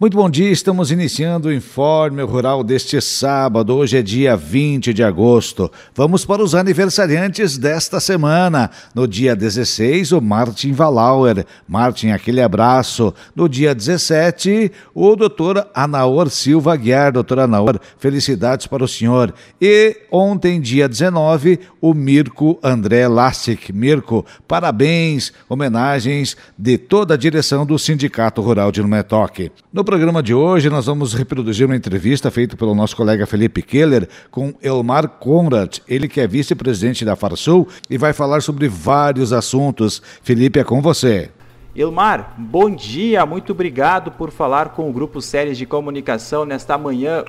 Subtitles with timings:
[0.00, 3.76] Muito bom dia, estamos iniciando o Informe Rural deste sábado.
[3.76, 5.70] Hoje é dia 20 de agosto.
[5.94, 8.72] Vamos para os aniversariantes desta semana.
[8.92, 11.46] No dia 16, o Martin Valauer.
[11.68, 13.14] Martin, aquele abraço.
[13.36, 17.12] No dia 17, o doutor Anaor Silva Guiar.
[17.12, 19.32] Doutor Anaor, felicidades para o senhor.
[19.60, 23.70] E ontem, dia 19, o Mirko André Lastic.
[23.72, 29.52] Mirko, parabéns, homenagens de toda a direção do Sindicato Rural de Numetoque.
[29.72, 33.60] No no programa de hoje, nós vamos reproduzir uma entrevista feita pelo nosso colega Felipe
[33.60, 39.30] Keller com Elmar Conrad, ele que é vice-presidente da Farsul e vai falar sobre vários
[39.30, 40.00] assuntos.
[40.22, 41.30] Felipe, é com você.
[41.76, 47.22] Elmar, bom dia, muito obrigado por falar com o Grupo Séries de Comunicação nesta manhã.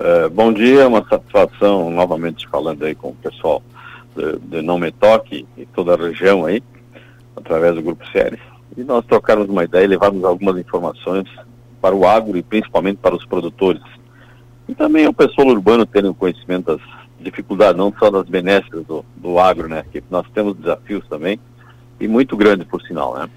[0.00, 3.62] É, bom dia, uma satisfação novamente falando aí com o pessoal
[4.16, 6.60] de, de Não Me Toque e toda a região aí,
[7.36, 8.40] através do Grupo Séries.
[8.76, 11.28] E nós trocarmos uma ideia e levarmos algumas informações
[11.80, 13.82] para o agro e principalmente para os produtores.
[14.68, 16.80] E também o pessoal urbano terem conhecimento das
[17.18, 19.84] dificuldades, não só das benéficas do, do agro, né?
[19.90, 21.38] Que nós temos desafios também,
[21.98, 23.28] e muito grandes, por sinal, né?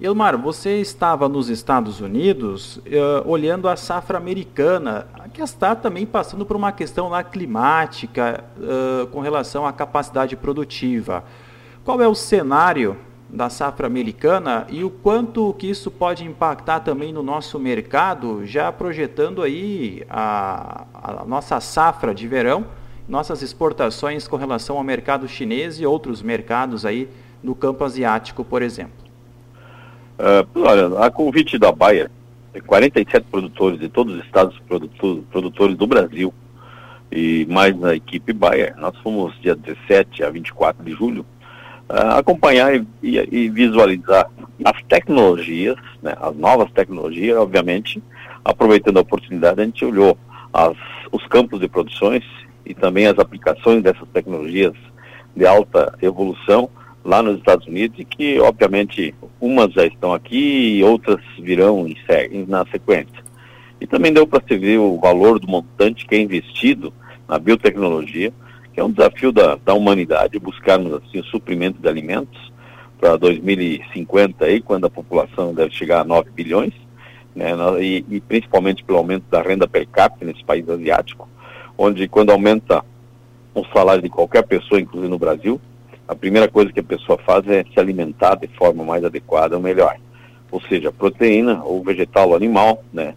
[0.00, 2.82] Elmar, você estava nos Estados Unidos uh,
[3.28, 9.18] olhando a safra americana, que está também passando por uma questão lá climática uh, com
[9.20, 11.24] relação à capacidade produtiva.
[11.84, 12.96] Qual é o cenário
[13.28, 18.72] da safra americana e o quanto que isso pode impactar também no nosso mercado, já
[18.72, 22.66] projetando aí a, a nossa safra de verão,
[23.06, 27.08] nossas exportações com relação ao mercado chinês e outros mercados aí
[27.42, 29.08] no campo asiático, por exemplo.
[30.18, 32.10] Uh, olha, a convite da Bayer,
[32.66, 34.58] 47 produtores de todos os estados
[35.30, 36.34] produtores do Brasil
[37.12, 41.24] e mais na equipe Bayer, nós fomos dia 17 a 24 de julho,
[41.88, 44.30] acompanhar e, e, visualizar
[44.64, 48.02] as tecnologias, né, as novas tecnologias, obviamente,
[48.44, 50.18] aproveitando a oportunidade, a gente olhou
[50.52, 50.76] as,
[51.10, 52.24] os campos de produções
[52.64, 54.74] e também as aplicações dessas tecnologias
[55.34, 56.68] de alta evolução
[57.04, 61.96] lá nos Estados Unidos e que, obviamente, umas já estão aqui e outras virão em,
[62.46, 63.24] na sequência.
[63.80, 66.92] E também deu para se ver o valor do montante que é investido
[67.28, 68.32] na biotecnologia,
[68.78, 72.52] é um desafio da, da humanidade, buscarmos assim, o suprimento de alimentos
[73.00, 76.72] para 2050, aí, quando a população deve chegar a 9 bilhões,
[77.34, 77.50] né,
[77.80, 81.28] e, e, principalmente pelo aumento da renda per capita nesse país asiático,
[81.76, 82.84] onde quando aumenta
[83.54, 85.60] o salário de qualquer pessoa, inclusive no Brasil,
[86.06, 89.62] a primeira coisa que a pessoa faz é se alimentar de forma mais adequada ou
[89.62, 89.96] melhor.
[90.50, 93.14] Ou seja, proteína, ou vegetal ou animal, né?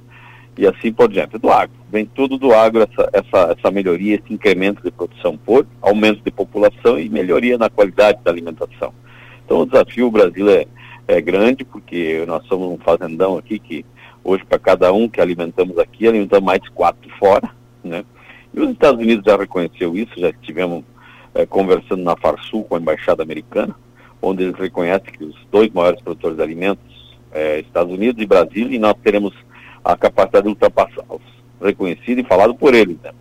[0.57, 1.37] E assim por diante.
[1.37, 1.75] Do agro.
[1.91, 6.31] Vem tudo do agro essa, essa, essa melhoria, esse incremento de produção por aumento de
[6.31, 8.93] população e melhoria na qualidade da alimentação.
[9.45, 10.65] Então o desafio o Brasil é,
[11.07, 13.85] é grande, porque nós somos um fazendão aqui que
[14.23, 17.49] hoje para cada um que alimentamos aqui, alimentamos mais quatro fora,
[17.83, 18.05] né?
[18.53, 20.83] E os Estados Unidos já reconheceu isso, já estivemos
[21.33, 23.75] é, conversando na Farsul com a Embaixada Americana,
[24.21, 28.69] onde eles reconhecem que os dois maiores produtores de alimentos é Estados Unidos e Brasil,
[28.69, 29.33] e nós teremos
[29.83, 31.21] a capacidade de ultrapassá-los,
[31.61, 32.97] reconhecido e falado por eles.
[33.01, 33.11] Né?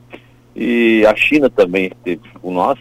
[0.55, 2.79] E a China também esteve com nós,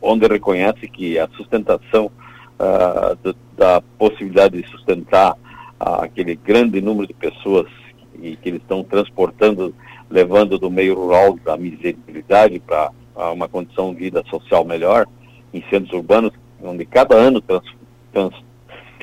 [0.00, 7.14] onde reconhece que a sustentação uh, da possibilidade de sustentar uh, aquele grande número de
[7.14, 7.66] pessoas
[8.14, 9.74] que, que eles estão transportando,
[10.10, 12.90] levando do meio rural da miserabilidade para
[13.32, 15.06] uma condição de vida social melhor
[15.52, 16.32] em centros urbanos,
[16.62, 17.64] onde cada ano trans,
[18.12, 18.34] trans,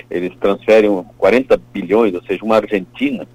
[0.10, 3.28] eles transferem 40 bilhões, ou seja, uma Argentina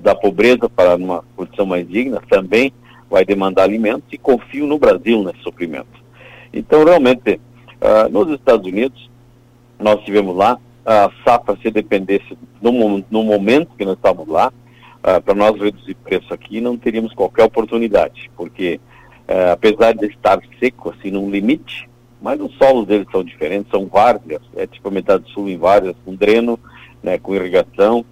[0.00, 2.72] da pobreza para uma condição mais digna, também
[3.10, 5.86] vai demandar alimentos e confio no Brasil nesse suprimento.
[6.52, 7.40] Então, realmente,
[7.80, 9.10] uh, nos Estados Unidos,
[9.78, 15.20] nós tivemos lá, a safra se dependesse no, no momento que nós estávamos lá, uh,
[15.22, 18.80] para nós reduzir preço aqui, não teríamos qualquer oportunidade, porque
[19.28, 21.88] uh, apesar de estar seco, assim, num limite,
[22.20, 25.94] mas os solos deles são diferentes, são várzeas, é tipo a metade sul em várzeas,
[26.04, 26.58] com dreno,
[27.02, 28.04] né, com irrigação,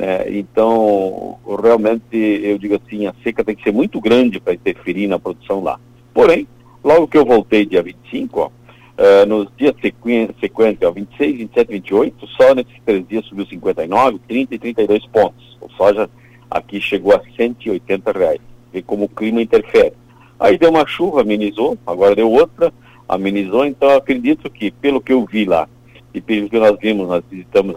[0.00, 0.24] né?
[0.30, 5.18] Então, realmente, eu digo assim, a seca tem que ser muito grande para interferir na
[5.18, 5.78] produção lá.
[6.14, 6.48] Porém,
[6.82, 12.26] logo que eu voltei dia 25, ó, uh, nos dias sequentes, ó, 26, 27, 28,
[12.28, 15.58] só nesses três dias subiu 59, 30 e 32 pontos.
[15.60, 16.08] O soja
[16.50, 18.40] aqui chegou a 180 reais.
[18.72, 19.92] Vê como o clima interfere.
[20.38, 22.72] Aí deu uma chuva, amenizou, agora deu outra,
[23.06, 25.68] amenizou, então acredito que, pelo que eu vi lá,
[26.14, 27.76] e pelo que nós vimos, nós visitamos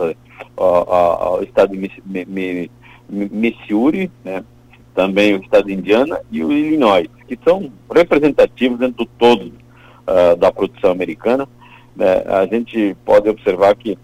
[0.58, 2.70] o estado de
[3.10, 4.44] Missouri, né,
[4.94, 10.36] também o estado de Indiana e o Illinois, que são representativos dentro do todo uh,
[10.38, 11.48] da produção americana.
[11.96, 13.98] Né, a gente pode observar que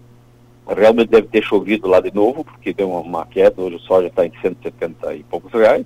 [0.66, 4.08] realmente deve ter chovido lá de novo, porque deu uma, uma queda, hoje o soja
[4.08, 5.84] está em 170 e poucos reais.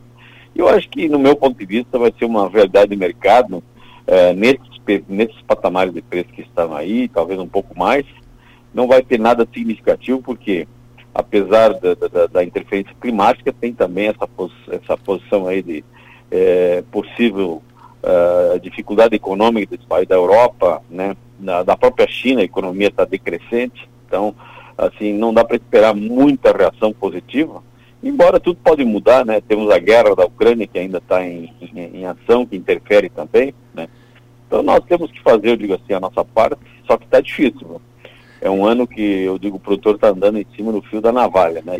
[0.54, 3.62] E eu acho que, no meu ponto de vista, vai ser uma realidade de mercado
[4.06, 8.06] é, nesses, nesses patamares de preço que estão aí, talvez um pouco mais.
[8.74, 10.66] Não vai ter nada significativo, porque
[11.14, 15.84] apesar da, da, da interferência climática, tem também essa, pos, essa posição aí de
[16.30, 17.62] é, possível
[18.02, 21.16] uh, dificuldade econômica dos países da Europa, né?
[21.38, 24.34] Na, da própria China, a economia está decrescente, então,
[24.78, 27.62] assim, não dá para esperar muita reação positiva,
[28.02, 29.40] embora tudo pode mudar, né?
[29.40, 33.54] Temos a guerra da Ucrânia que ainda está em, em, em, ação, que interfere também,
[33.74, 33.88] né?
[34.46, 36.56] Então nós temos que fazer, eu digo assim, a nossa parte,
[36.86, 37.80] só que está difícil.
[38.44, 41.10] É um ano que, eu digo, o produtor está andando em cima do fio da
[41.10, 41.76] navalha, né?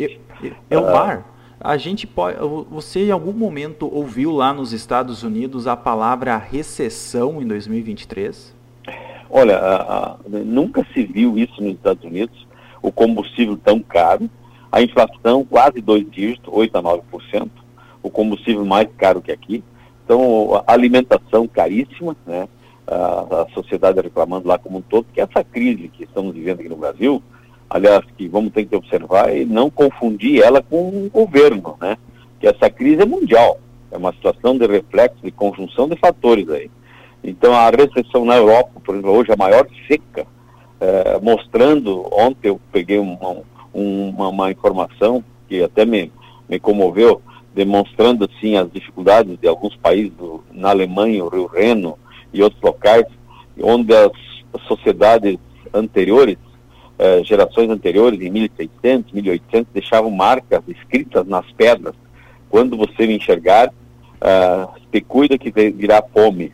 [0.70, 1.24] Elmar, uh,
[1.60, 2.38] a gente pode.
[2.70, 8.54] Você em algum momento ouviu lá nos Estados Unidos a palavra recessão em 2023?
[9.28, 12.46] Olha, a, a, nunca se viu isso nos Estados Unidos,
[12.80, 14.30] o combustível tão caro,
[14.72, 17.50] a inflação quase dois dígitos, 8 a 9%,
[18.02, 19.62] o combustível mais caro que aqui.
[20.02, 22.48] Então, a alimentação caríssima, né?
[22.86, 26.68] A, a sociedade reclamando lá como um todo, que essa crise que estamos vivendo aqui
[26.68, 27.22] no Brasil,
[27.70, 31.96] aliás, que vamos ter que observar e não confundir ela com o governo, né?
[32.38, 33.58] Que essa crise é mundial,
[33.90, 36.70] é uma situação de reflexo, de conjunção de fatores aí.
[37.22, 40.26] Então a recessão na Europa, por exemplo, hoje a maior seca,
[40.78, 43.42] é, mostrando, ontem eu peguei uma,
[43.72, 46.12] uma, uma, informação que até me,
[46.46, 47.22] me comoveu,
[47.54, 51.98] demonstrando assim as dificuldades de alguns países, do, na Alemanha, o Rio Reno
[52.34, 53.06] e outros locais,
[53.62, 54.12] onde as
[54.66, 55.38] sociedades
[55.72, 56.36] anteriores,
[56.98, 61.94] eh, gerações anteriores, em 1600, 1800, deixavam marcas escritas nas pedras.
[62.50, 63.72] Quando você me enxergar,
[64.24, 66.52] uh, cuida que virá fome.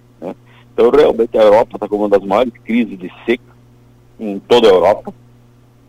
[0.73, 3.43] Então, realmente, a Europa está com uma das maiores crises de seca
[4.19, 5.13] em toda a Europa.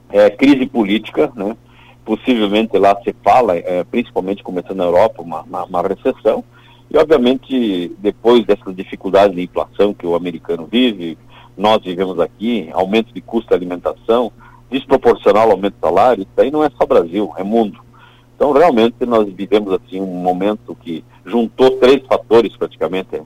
[0.09, 1.55] É, crise política, né?
[2.03, 6.43] Possivelmente lá se fala, é, principalmente começando na Europa, uma, uma, uma, recessão.
[6.93, 11.17] E, obviamente, depois dessa dificuldade de inflação que o americano vive,
[11.57, 14.31] nós vivemos aqui, aumento de custo de alimentação,
[14.69, 17.79] desproporcional aumento de salário, isso aí não é só Brasil, é mundo.
[18.35, 23.21] Então, realmente, nós vivemos assim um momento que juntou três fatores praticamente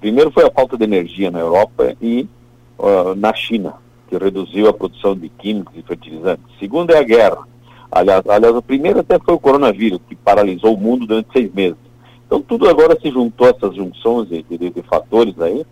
[0.00, 2.26] Primeiro foi a falta de energia na Europa e
[2.78, 3.74] uh, na China,
[4.08, 6.44] que reduziu a produção de químicos e fertilizantes.
[6.58, 7.46] Segundo é a guerra.
[7.92, 11.89] Aliás, aliás, o primeiro até foi o coronavírus, que paralisou o mundo durante seis meses.
[12.30, 15.66] Então tudo agora se juntou, essas junções de, de, de fatores aí,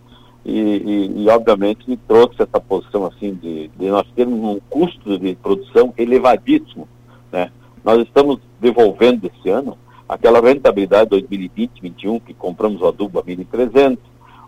[0.44, 5.16] e, e, e, obviamente me trouxe essa posição assim de, de, nós termos um custo
[5.20, 6.88] de produção elevadíssimo.
[7.30, 7.52] Né?
[7.84, 9.78] Nós estamos devolvendo esse ano
[10.08, 13.96] aquela rentabilidade 2020-2021 que compramos o adubo a 1.300,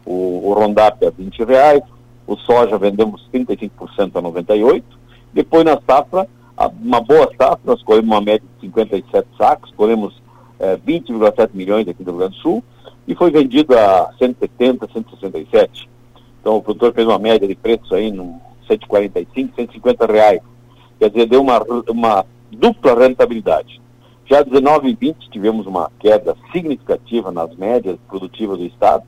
[0.04, 1.82] o, o Rondap a 20 reais,
[2.26, 3.70] o soja vendemos 35%
[4.14, 4.84] a 98,
[5.32, 6.26] depois na safra,
[6.82, 10.19] uma boa safra, nós colhemos uma média de 57 sacos, colhemos
[10.60, 12.64] é, 20,7 milhões aqui do Rio Grande do Sul,
[13.08, 15.88] e foi vendido a 170, 167.
[16.40, 20.40] Então o produtor fez uma média de preço aí no 145, 150 reais.
[20.98, 23.80] Quer dizer, deu uma, uma dupla rentabilidade.
[24.26, 29.04] Já 19 e 20 tivemos uma queda significativa nas médias produtivas do Estado,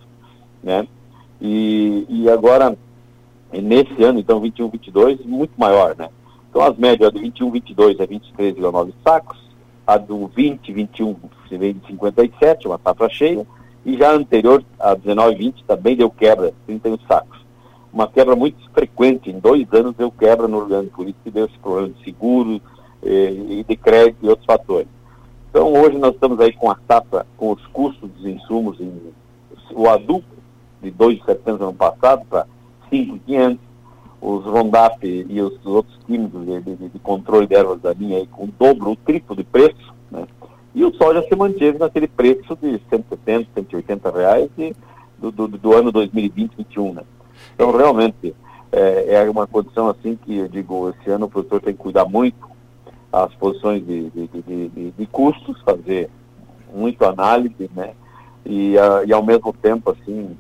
[0.62, 0.86] né?
[1.40, 2.76] E, e agora,
[3.52, 6.08] nesse ano, então, 21, 22, muito maior, né?
[6.50, 9.38] Então, as médias do 21, 22 é 23,9 sacos,
[9.86, 11.16] a do 20, 21
[11.48, 13.46] se vem de 57, uma safra cheia,
[13.84, 17.40] e já a anterior, a 19, 20, também deu quebra, 31 sacos.
[17.92, 21.46] Uma quebra muito frequente, em dois anos deu quebra no Rio por isso que deu
[21.46, 22.60] esse problema de seguro
[23.02, 24.88] eh, e de crédito e outros fatores.
[25.50, 29.12] Então, hoje nós estamos aí com a safra, com os custos dos insumos, em,
[29.74, 30.24] o adubo
[30.80, 32.46] de 2,700 ano passado para
[32.88, 33.58] 5,500,
[34.22, 38.44] os Rondap e os outros químicos de, de, de controle de ervas daninhas aí com
[38.44, 40.24] o dobro, o triplo de preço, né?
[40.74, 44.74] E o soja se manteve naquele preço de 170, 180 reais de,
[45.18, 47.02] do, do, do, ano 2020-2021, né?
[47.54, 48.34] Então, realmente,
[48.70, 52.06] é, é, uma condição assim que, eu digo, esse ano o produtor tem que cuidar
[52.06, 52.48] muito
[53.12, 56.08] as posições de, de, de, de custos, fazer
[56.72, 57.92] muito análise, né?
[58.46, 60.36] E, a, e ao mesmo tempo, assim,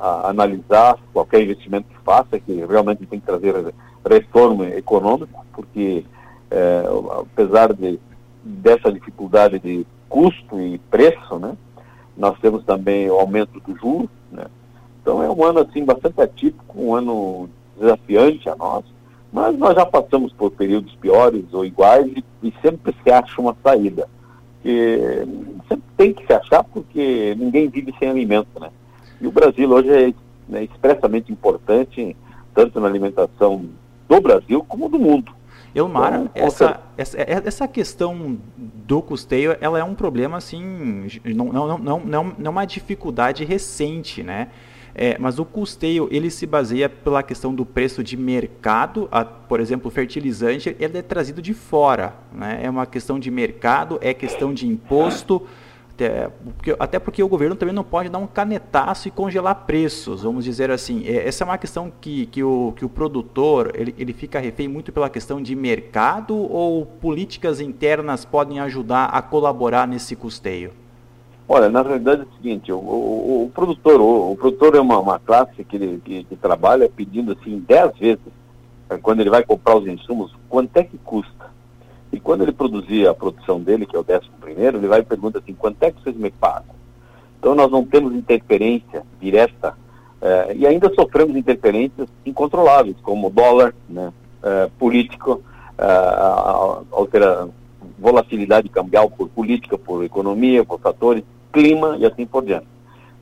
[0.00, 3.74] a analisar qualquer investimento que faça, que realmente tem que trazer
[4.08, 6.04] retorno econômico, porque
[6.50, 6.84] é,
[7.20, 7.98] apesar de,
[8.42, 11.56] dessa dificuldade de custo e preço, né,
[12.16, 14.46] nós temos também o aumento do juros, né,
[15.02, 18.84] então é um ano assim bastante atípico, um ano desafiante a nós,
[19.32, 23.56] mas nós já passamos por períodos piores ou iguais e, e sempre se acha uma
[23.62, 24.08] saída,
[24.62, 28.70] sempre tem que se achar porque ninguém vive sem alimento, né?
[29.20, 30.14] E o Brasil hoje é
[30.48, 32.16] né, expressamente importante,
[32.54, 33.66] tanto na alimentação
[34.08, 35.32] do Brasil como do mundo.
[35.74, 41.52] Elmar, então, essa, essa, é, essa questão do custeio, ela é um problema, assim, não,
[41.52, 44.48] não, não, não, não é uma dificuldade recente, né?
[44.94, 49.60] É, mas o custeio ele se baseia pela questão do preço de mercado, a, por
[49.60, 52.60] exemplo, o fertilizante ele é trazido de fora, né?
[52.64, 55.46] é uma questão de mercado, é questão de imposto,
[56.78, 60.70] até porque, o governo também não pode dar um canetaço e congelar preços, vamos dizer
[60.70, 61.04] assim.
[61.06, 64.68] É, essa é uma questão que, que, o, que o produtor ele, ele fica refém
[64.68, 70.72] muito pela questão de mercado ou políticas internas podem ajudar a colaborar nesse custeio?
[71.48, 74.98] Olha, na realidade é o seguinte, o, o, o produtor, o, o, produtor é uma,
[74.98, 78.20] uma classe que, ele, que, que trabalha pedindo assim 10 vezes,
[79.02, 81.37] quando ele vai comprar os insumos, quanto é que custa?
[82.12, 85.04] E quando ele produzir a produção dele, que é o décimo primeiro, ele vai e
[85.04, 86.74] pergunta assim, quanto é que vocês me pagam?
[87.38, 89.76] Então nós não temos interferência direta
[90.20, 94.12] eh, e ainda sofremos interferências incontroláveis, como dólar, né,
[94.42, 95.42] eh, político,
[95.78, 97.48] eh, altera,
[97.98, 101.22] volatilidade cambial por política, por economia, por fatores,
[101.52, 102.66] clima e assim por diante.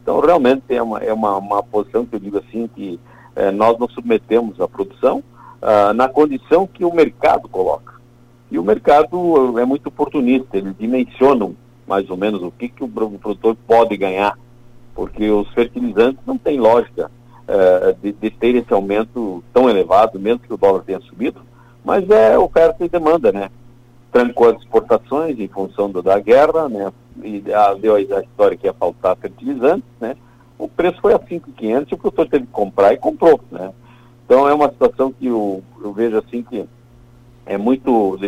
[0.02, 2.98] Então realmente é uma, é uma, uma posição que eu digo assim, que
[3.54, 5.22] nós nos submetemos à produção
[5.60, 7.85] ah, na condição que o mercado coloca.
[8.50, 12.88] E o mercado é muito oportunista, eles dimensionam mais ou menos o que, que o
[12.88, 14.36] produtor pode ganhar,
[14.94, 17.10] porque os fertilizantes não têm lógica
[17.46, 21.40] uh, de, de, ter esse aumento tão elevado, mesmo que o dólar tenha subido,
[21.84, 23.50] mas é oferta e demanda, né?
[24.10, 26.92] Trancou as exportações em função do, da guerra, né?
[27.22, 30.16] E a, deu a, a história que ia faltar fertilizantes, né?
[30.58, 33.72] O preço foi a 5.500 e o produtor teve que comprar e comprou, né?
[34.24, 36.66] Então é uma situação que eu, eu vejo assim que
[37.46, 38.18] é muito.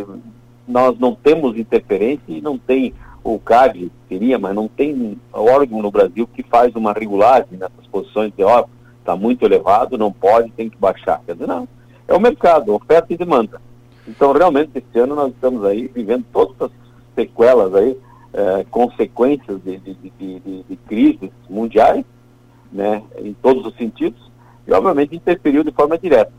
[0.66, 2.94] Nós não temos interferência e não tem
[3.24, 8.32] o CAD, seria, mas não tem órgão no Brasil que faz uma regulagem nessas posições
[8.34, 8.64] de, ó,
[9.00, 11.20] está muito elevado, não pode, tem que baixar.
[11.26, 11.68] Quer dizer, não.
[12.06, 13.60] É o mercado, oferta e demanda.
[14.06, 16.70] Então, realmente, esse ano nós estamos aí vivendo todas as
[17.14, 17.98] sequelas aí,
[18.32, 22.04] é, consequências de, de, de, de, crises mundiais,
[22.72, 24.30] né, em todos os sentidos,
[24.66, 26.32] e obviamente interferiu de forma direta.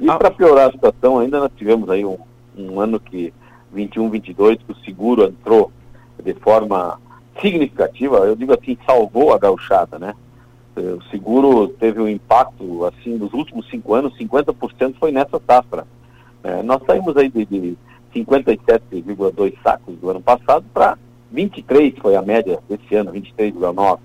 [0.00, 0.16] E ah.
[0.16, 2.18] para piorar a situação, ainda nós tivemos aí um,
[2.56, 3.32] um ano que,
[3.72, 5.70] 21, 22, que o seguro entrou
[6.22, 6.98] de forma
[7.40, 10.14] significativa, eu digo assim, salvou a gauchada, né?
[10.76, 15.86] O seguro teve um impacto, assim, nos últimos cinco anos, 50% foi nessa safra.
[16.42, 17.76] É, nós saímos aí de, de
[18.14, 20.96] 57,2 sacos do ano passado para
[21.30, 23.98] 23, foi a média desse ano, 23,9.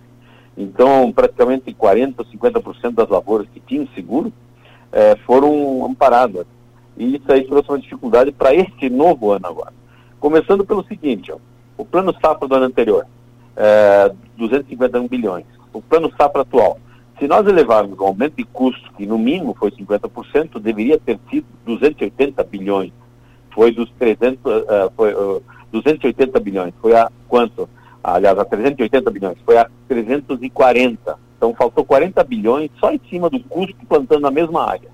[0.57, 4.33] Então, praticamente 40%, 50% das lavouras que tinham seguro
[4.95, 6.47] é, foram amparadas.
[6.97, 9.73] E isso aí trouxe uma dificuldade para este novo ano agora.
[10.21, 11.37] Começando pelo seguinte, ó,
[11.77, 13.05] o plano safra do ano anterior,
[13.57, 15.45] é, 251 bilhões.
[15.73, 16.79] O plano safra atual,
[17.19, 21.45] se nós elevarmos o aumento de custo, que no mínimo foi 50%, deveria ter sido
[21.65, 22.93] 280 bilhões.
[23.53, 26.73] Foi dos 300, uh, é, foi, uh, 280 bilhões.
[26.81, 27.69] Foi a quanto?
[28.01, 29.37] Aliás, a 380 bilhões.
[29.45, 31.17] Foi a 340.
[31.45, 34.89] Então faltou 40 bilhões só em cima do custo plantando na mesma área.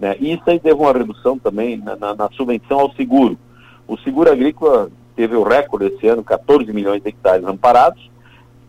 [0.00, 0.16] Né?
[0.18, 3.38] E isso aí teve uma redução também na, na, na, subvenção ao seguro.
[3.86, 8.10] O seguro agrícola teve o recorde esse ano, 14 milhões de hectares amparados,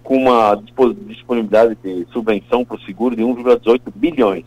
[0.04, 0.62] com uma
[1.08, 4.46] disponibilidade de subvenção para o seguro de 1,18 bilhões.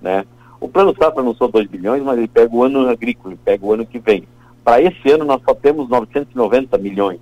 [0.00, 0.24] Né?
[0.60, 3.66] O plano safra não são 2 bilhões, mas ele pega o ano agrícola, ele pega
[3.66, 4.22] o ano que vem.
[4.62, 7.18] Para esse ano nós só temos 990 milhões.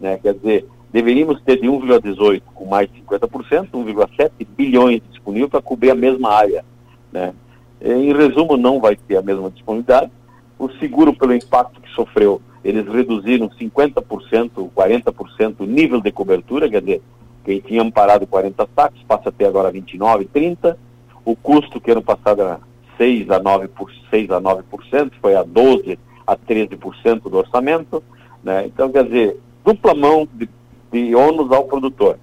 [0.00, 0.18] Né?
[0.18, 5.90] Quer dizer, deveríamos ter de 1,18 com mais de 50%, 1,7 bilhões disponível para cobrir
[5.90, 6.64] a mesma área.
[7.10, 7.34] Né?
[7.82, 10.12] Em resumo, não vai ter a mesma disponibilidade.
[10.56, 16.80] O seguro, pelo impacto que sofreu, eles reduziram 50%, 40% o nível de cobertura, quer
[16.80, 17.02] dizer,
[17.44, 20.78] quem tinha amparado 40 sacos passa a ter agora 29, 30.
[21.24, 22.60] O custo que ano passado era
[22.96, 28.00] 6 a 9%, por, 6 a 9% foi a 12 a 13% do orçamento.
[28.44, 28.66] Né?
[28.66, 30.48] Então, quer dizer, dupla mão de
[30.94, 32.18] de ônus ao produtor.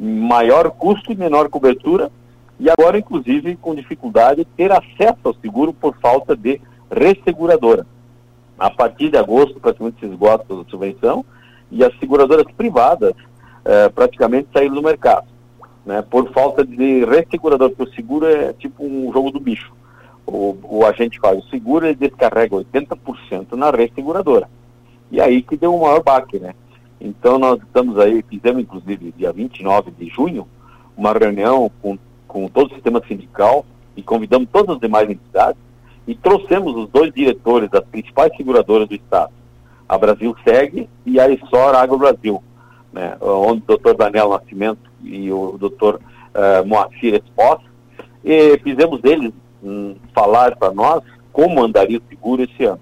[0.00, 2.10] Maior custo e menor cobertura,
[2.58, 6.58] e agora, inclusive, com dificuldade de ter acesso ao seguro por falta de
[6.90, 7.86] resseguradora.
[8.58, 11.24] A partir de agosto, praticamente se esgota a subvenção,
[11.70, 13.12] e as seguradoras privadas
[13.64, 15.26] eh, praticamente saíram do mercado,
[15.84, 19.72] né, por falta de ressegurador, porque o seguro é tipo um jogo do bicho.
[20.26, 24.48] O, o agente faz o seguro e descarrega 80% na resseguradora.
[25.10, 26.54] E aí que deu o maior baque, né?
[27.04, 30.48] Então nós estamos aí, fizemos inclusive dia 29 de junho,
[30.96, 35.60] uma reunião com, com todo o sistema sindical e convidamos todas as demais entidades
[36.06, 39.30] e trouxemos os dois diretores das principais seguradoras do Estado,
[39.86, 42.42] a Brasil Segue e a Essor Agro Brasil,
[42.90, 47.60] né, onde o doutor Daniel Nascimento e o doutor uh, Moacir Espós,
[48.24, 49.32] e fizemos eles
[49.62, 52.80] um, falar para nós como andaria o seguro esse ano.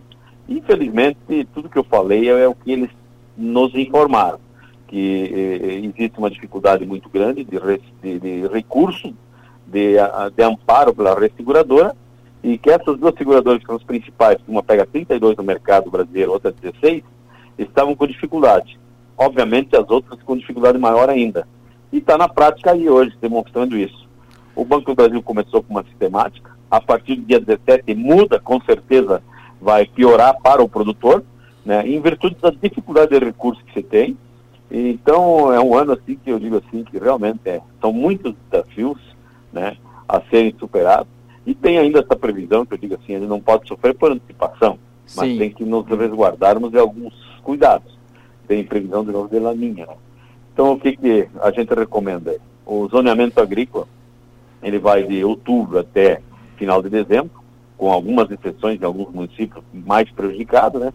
[0.48, 2.90] Infelizmente, tudo que eu falei é o que eles
[3.36, 4.38] nos informaram,
[4.86, 7.58] que eh, existe uma dificuldade muito grande de,
[8.02, 9.14] de, de recurso,
[9.66, 9.94] de,
[10.36, 11.96] de, amparo pela rede seguradora,
[12.42, 16.32] e que essas duas seguradoras que são as principais, uma pega 32 no mercado brasileiro,
[16.32, 17.02] outra 16,
[17.56, 18.78] estavam com dificuldade.
[19.16, 21.46] Obviamente as outras com dificuldade maior ainda.
[21.92, 24.08] E está na prática aí hoje, demonstrando isso.
[24.54, 28.60] O Banco do Brasil começou com uma sistemática, a partir do dia 17 muda, com
[28.62, 29.22] certeza
[29.60, 31.22] vai piorar para o produtor,
[31.64, 34.16] né, em virtude da dificuldade de recursos que você tem.
[34.70, 38.98] Então é um ano assim que eu digo assim que realmente é, são muitos desafios,
[39.52, 39.76] né,
[40.08, 41.08] a serem superados.
[41.44, 44.78] E tem ainda essa previsão que eu digo assim, ele não pode sofrer por antecipação,
[45.04, 45.20] Sim.
[45.20, 47.98] mas tem que nos resguardarmos de alguns cuidados.
[48.46, 49.86] Tem previsão de novo de laninha.
[49.86, 49.94] Né?
[50.52, 52.36] Então o que, que a gente recomenda?
[52.64, 53.86] O zoneamento agrícola,
[54.62, 56.22] ele vai de outubro até
[56.56, 57.42] final de dezembro,
[57.76, 60.92] com algumas exceções em alguns municípios mais prejudicados, né?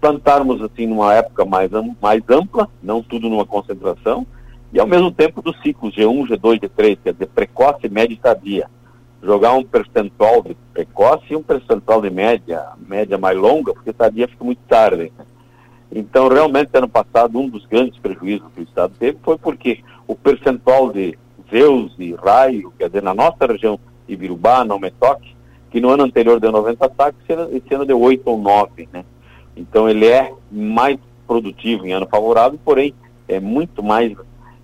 [0.00, 4.26] Plantarmos assim numa época mais, mais ampla, não tudo numa concentração,
[4.72, 8.68] e ao mesmo tempo dos ciclos G1, G2, G3, quer dizer, precoce, média e tardia.
[9.22, 14.28] Jogar um percentual de precoce e um percentual de média, média mais longa, porque tardia
[14.28, 15.12] fica muito tarde.
[15.90, 20.14] Então, realmente, ano passado, um dos grandes prejuízos que o Estado teve foi porque o
[20.14, 21.16] percentual de
[21.50, 25.34] Zeus e raio, quer dizer, na nossa região, Ibirubá, não Metoque,
[25.70, 27.20] que no ano anterior deu 90 ataques,
[27.52, 29.04] esse ano deu 8 ou 9, né?
[29.56, 32.94] Então ele é mais produtivo em ano favorável, porém
[33.26, 34.14] é muito mais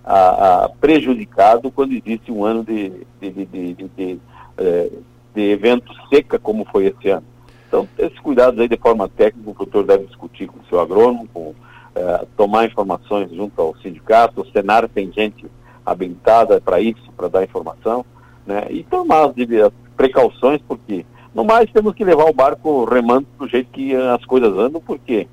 [0.05, 4.21] a, a, prejudicado quando existe um ano de, de, de, de,
[4.59, 4.91] é,
[5.35, 7.25] de evento seca como foi esse ano.
[7.67, 11.27] Então, esses cuidados aí de forma técnica, o produtor deve discutir com o seu agrônomo,
[11.33, 11.55] com,
[11.95, 15.47] é, tomar informações junto ao sindicato, o Senar tem gente
[15.85, 18.05] habilitada para isso, para dar informação,
[18.47, 18.67] né?
[18.71, 23.49] E tomar as devidas precauções, porque no mais temos que levar o barco remando do
[23.49, 25.27] jeito que as coisas andam, porque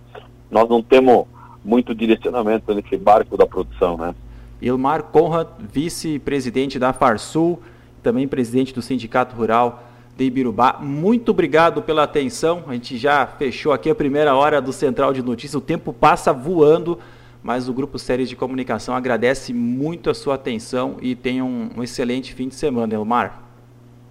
[0.50, 1.26] nós não temos
[1.64, 4.16] muito direcionamento nesse barco da produção, né?
[4.62, 7.62] Ilmar Conrad, vice-presidente da Farsul,
[8.04, 9.84] também presidente do Sindicato Rural
[10.18, 10.78] de Ibirubá.
[10.82, 12.64] Muito obrigado pela atenção.
[12.68, 15.56] A gente já fechou aqui a primeira hora do Central de Notícias.
[15.56, 17.00] O tempo passa voando
[17.42, 21.84] mas o Grupo Séries de Comunicação agradece muito a sua atenção e tenha um, um
[21.84, 23.49] excelente fim de semana, Elmar.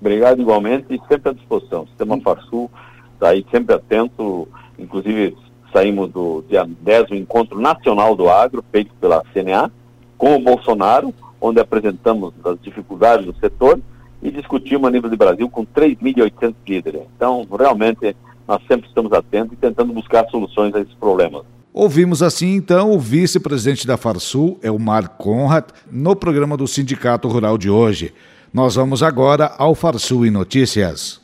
[0.00, 1.82] Obrigado igualmente e sempre à disposição.
[1.82, 2.20] O Sistema.
[2.20, 2.70] Farsul
[3.14, 5.36] está aí sempre atento, inclusive
[5.72, 9.70] saímos do dia 10 o Encontro Nacional do Agro, feito pela CNA,
[10.16, 13.80] com o Bolsonaro, onde apresentamos as dificuldades do setor
[14.22, 17.02] e discutimos a nível de Brasil com 3.800 líderes.
[17.16, 21.42] Então, realmente, nós sempre estamos atentos e tentando buscar soluções a esses problemas.
[21.72, 27.70] Ouvimos assim então o vice-presidente da Farsul, Elmar Conrad, no programa do Sindicato Rural de
[27.70, 28.12] hoje.
[28.52, 31.20] Nós vamos agora ao Farsul em Notícias.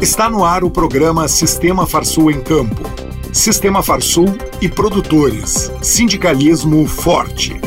[0.00, 2.82] Está no ar o programa Sistema Farsul em Campo.
[3.32, 4.26] Sistema Farsul
[4.60, 5.70] e produtores.
[5.82, 7.60] Sindicalismo forte.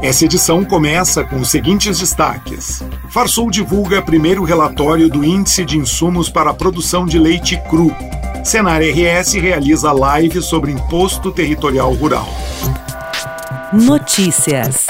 [0.00, 2.82] Essa edição começa com os seguintes destaques.
[3.08, 7.94] Farsul divulga primeiro relatório do Índice de Insumos para a Produção de Leite Cru,
[8.44, 12.26] Senar RS realiza live sobre imposto territorial rural.
[13.72, 14.88] Notícias.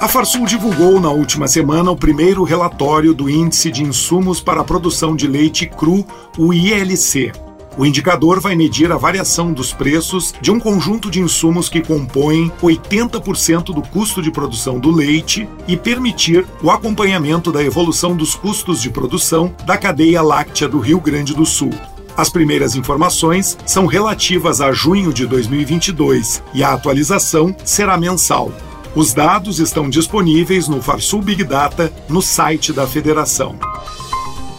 [0.00, 4.64] A Farsul divulgou na última semana o primeiro relatório do Índice de Insumos para a
[4.64, 6.06] Produção de Leite Cru,
[6.38, 7.30] o ILC.
[7.76, 12.50] O indicador vai medir a variação dos preços de um conjunto de insumos que compõem
[12.62, 18.80] 80% do custo de produção do leite e permitir o acompanhamento da evolução dos custos
[18.80, 21.74] de produção da cadeia láctea do Rio Grande do Sul.
[22.16, 28.50] As primeiras informações são relativas a junho de 2022 e a atualização será mensal.
[28.94, 33.56] Os dados estão disponíveis no Farsul Big Data no site da Federação.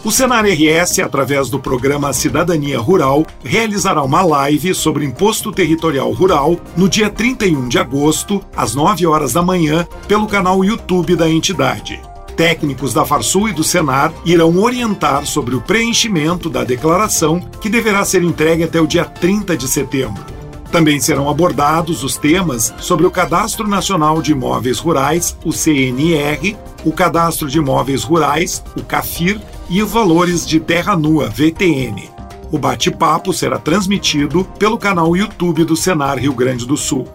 [0.02, 6.58] O Senar RS, através do programa Cidadania Rural, realizará uma live sobre imposto territorial rural
[6.76, 12.00] no dia 31 de agosto, às 9 horas da manhã, pelo canal YouTube da entidade.
[12.34, 18.02] Técnicos da Farsul e do Senar irão orientar sobre o preenchimento da declaração, que deverá
[18.04, 20.41] ser entregue até o dia 30 de setembro.
[20.72, 26.90] Também serão abordados os temas sobre o Cadastro Nacional de Imóveis Rurais, o CNR, o
[26.90, 32.10] Cadastro de Imóveis Rurais, o CAFIR, e os valores de terra nua, VTN.
[32.50, 37.06] O bate-papo será transmitido pelo canal YouTube do Senar Rio Grande do Sul.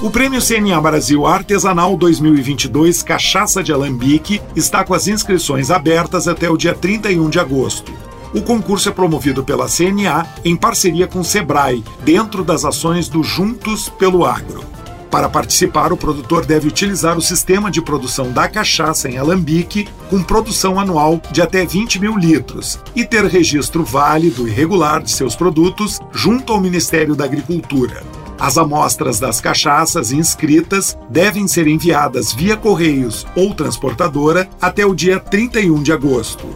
[0.00, 6.48] O Prêmio CNA Brasil Artesanal 2022 Cachaça de Alambique está com as inscrições abertas até
[6.48, 7.92] o dia 31 de agosto.
[8.34, 13.22] O concurso é promovido pela CNA em parceria com o Sebrae, dentro das ações do
[13.22, 14.62] Juntos pelo Agro.
[15.10, 20.22] Para participar, o produtor deve utilizar o sistema de produção da cachaça em alambique, com
[20.22, 25.34] produção anual de até 20 mil litros, e ter registro válido e regular de seus
[25.34, 28.02] produtos junto ao Ministério da Agricultura.
[28.38, 35.18] As amostras das cachaças inscritas devem ser enviadas via correios ou transportadora até o dia
[35.18, 36.46] 31 de agosto.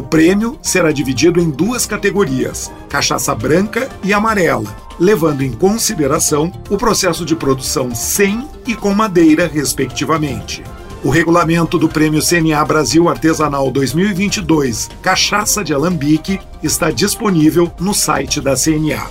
[0.00, 6.78] O prêmio será dividido em duas categorias: cachaça branca e amarela, levando em consideração o
[6.78, 10.64] processo de produção sem e com madeira, respectivamente.
[11.04, 18.40] O regulamento do Prêmio CNA Brasil Artesanal 2022 Cachaça de Alambique está disponível no site
[18.40, 19.06] da CNA.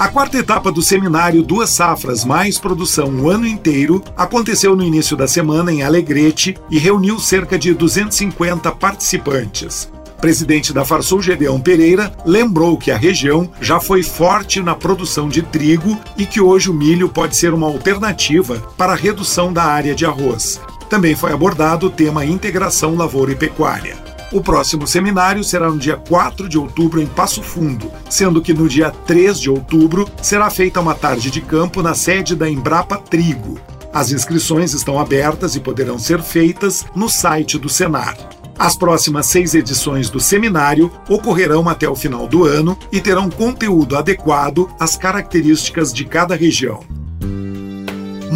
[0.00, 5.14] A quarta etapa do seminário Duas Safras Mais Produção o ano inteiro aconteceu no início
[5.14, 9.92] da semana em Alegrete e reuniu cerca de 250 participantes.
[10.18, 15.42] Presidente da Farsul, Gedeão Pereira, lembrou que a região já foi forte na produção de
[15.42, 19.94] trigo e que hoje o milho pode ser uma alternativa para a redução da área
[19.94, 20.58] de arroz.
[20.88, 24.09] Também foi abordado o tema integração lavoura e pecuária.
[24.32, 28.68] O próximo seminário será no dia 4 de outubro em Passo Fundo, sendo que no
[28.68, 33.58] dia 3 de outubro será feita uma tarde de campo na sede da Embrapa Trigo.
[33.92, 38.16] As inscrições estão abertas e poderão ser feitas no site do Senar.
[38.56, 43.96] As próximas seis edições do seminário ocorrerão até o final do ano e terão conteúdo
[43.96, 46.99] adequado às características de cada região.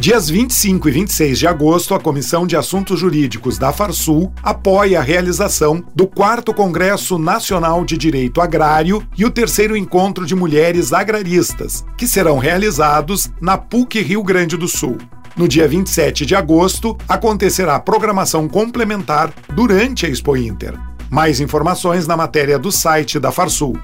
[0.00, 5.02] Dias 25 e 26 de agosto, a Comissão de Assuntos Jurídicos da Farsul apoia a
[5.02, 11.84] realização do 4 Congresso Nacional de Direito Agrário e o terceiro encontro de mulheres agraristas,
[11.96, 14.98] que serão realizados na PUC Rio Grande do Sul.
[15.36, 20.78] No dia 27 de agosto, acontecerá a programação complementar durante a Expo Inter.
[21.10, 23.76] Mais informações na matéria do site da Farsul.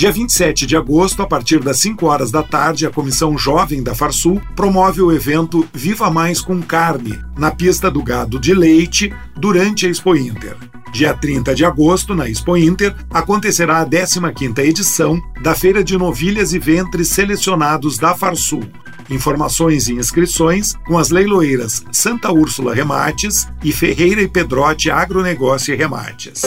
[0.00, 3.94] Dia 27 de agosto, a partir das 5 horas da tarde, a Comissão Jovem da
[3.94, 9.84] Farsul promove o evento Viva Mais com Carne, na pista do gado de leite, durante
[9.84, 10.56] a Expo Inter.
[10.90, 16.54] Dia 30 de agosto, na Expo Inter, acontecerá a 15ª edição da Feira de Novilhas
[16.54, 18.64] e Ventres Selecionados da Farsul.
[19.10, 25.76] Informações e inscrições com as leiloeiras Santa Úrsula Remates e Ferreira e Pedrote Agronegócio e
[25.76, 26.40] Remates.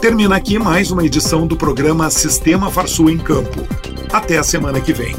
[0.00, 3.66] Termina aqui mais uma edição do programa Sistema Farsul em Campo.
[4.12, 5.12] Até a semana que vem.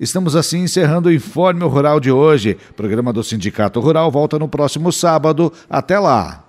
[0.00, 2.58] Estamos assim encerrando o Informe Rural de hoje.
[2.70, 5.52] O programa do Sindicato Rural volta no próximo sábado.
[5.70, 6.43] Até lá!